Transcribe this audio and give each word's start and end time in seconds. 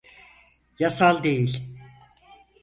Yasal 0.79 1.23
değil. 1.23 1.63